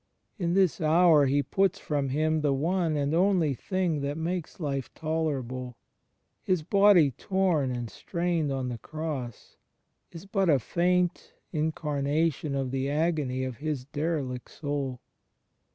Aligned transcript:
In 0.45 0.55
this 0.55 0.81
hour 0.81 1.27
He 1.27 1.43
puts 1.43 1.77
from 1.77 2.09
Him 2.09 2.41
the 2.41 2.53
one 2.55 2.97
and 2.97 3.13
only 3.13 3.53
thing 3.53 4.01
that 4.01 4.17
makes 4.17 4.59
life 4.59 4.91
tolerable. 4.95 5.77
His 6.41 6.63
Body, 6.63 7.11
torn 7.11 7.69
and 7.69 7.87
strained 7.87 8.51
on 8.51 8.69
the 8.69 8.79
Cross, 8.79 9.57
is 10.11 10.25
but 10.25 10.49
a 10.49 10.53
very 10.53 10.59
faint 10.59 11.33
in 11.53 11.71
carnation 11.71 12.55
of 12.55 12.71
the 12.71 12.89
agony 12.89 13.43
of 13.43 13.57
His 13.57 13.85
derelict 13.85 14.49
Soul. 14.49 14.99